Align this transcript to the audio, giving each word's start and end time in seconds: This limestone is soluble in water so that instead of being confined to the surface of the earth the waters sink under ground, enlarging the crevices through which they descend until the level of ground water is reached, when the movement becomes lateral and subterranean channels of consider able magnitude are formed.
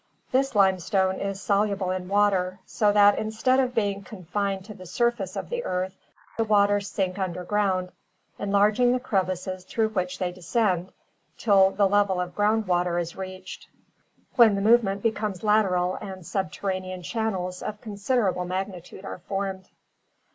This 0.31 0.55
limestone 0.55 1.19
is 1.19 1.39
soluble 1.39 1.91
in 1.91 2.07
water 2.07 2.57
so 2.65 2.91
that 2.91 3.19
instead 3.19 3.59
of 3.59 3.75
being 3.75 4.01
confined 4.01 4.65
to 4.65 4.73
the 4.73 4.87
surface 4.87 5.35
of 5.35 5.51
the 5.51 5.63
earth 5.63 5.95
the 6.37 6.43
waters 6.43 6.89
sink 6.89 7.19
under 7.19 7.43
ground, 7.43 7.91
enlarging 8.39 8.93
the 8.93 8.99
crevices 8.99 9.63
through 9.63 9.89
which 9.89 10.17
they 10.17 10.31
descend 10.31 10.91
until 11.37 11.69
the 11.69 11.87
level 11.87 12.19
of 12.19 12.33
ground 12.35 12.65
water 12.65 12.97
is 12.97 13.15
reached, 13.15 13.67
when 14.37 14.55
the 14.55 14.61
movement 14.61 15.03
becomes 15.03 15.43
lateral 15.43 15.97
and 16.01 16.25
subterranean 16.25 17.03
channels 17.03 17.61
of 17.61 17.79
consider 17.79 18.27
able 18.27 18.43
magnitude 18.45 19.05
are 19.05 19.19
formed. 19.19 19.69